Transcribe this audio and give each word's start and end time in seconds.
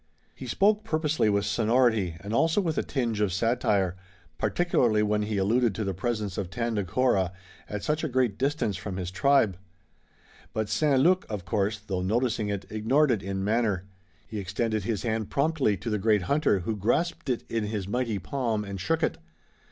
He 0.33 0.47
spoke 0.47 0.83
purposely 0.83 1.29
with 1.29 1.45
sonority, 1.45 2.15
and 2.21 2.33
also 2.33 2.59
with 2.59 2.75
a 2.75 2.81
tinge 2.81 3.21
of 3.21 3.31
satire, 3.31 3.95
particularly 4.39 5.03
when 5.03 5.21
he 5.21 5.37
alluded 5.37 5.75
to 5.75 5.83
the 5.83 5.93
presence 5.93 6.39
of 6.39 6.49
Tandakora 6.49 7.31
at 7.69 7.83
such 7.83 8.03
a 8.03 8.07
great 8.09 8.39
distance 8.39 8.77
from 8.77 8.97
his 8.97 9.11
tribe. 9.11 9.57
But 10.53 10.69
St. 10.69 10.99
Luc, 10.99 11.27
of 11.29 11.45
course, 11.45 11.77
though 11.85 12.01
noticing 12.01 12.49
it, 12.49 12.65
ignored 12.71 13.11
it 13.11 13.21
in 13.21 13.43
manner. 13.43 13.85
He 14.25 14.39
extended 14.39 14.85
his 14.85 15.03
hand 15.03 15.29
promptly 15.29 15.77
to 15.77 15.91
the 15.91 15.99
great 15.99 16.23
hunter 16.23 16.61
who 16.61 16.75
grasped 16.75 17.29
it 17.29 17.43
in 17.47 17.65
his 17.65 17.87
mighty 17.87 18.17
palm 18.17 18.65
and 18.65 18.81
shook 18.81 19.03
it. 19.03 19.19